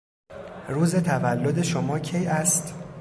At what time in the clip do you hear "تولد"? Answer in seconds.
0.95-1.61